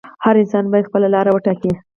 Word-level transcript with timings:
هر 0.23 0.35
انسان 0.41 0.65
باید 0.71 0.87
خپله 0.89 1.07
لاره 1.15 1.31
وټاکي. 1.33 1.71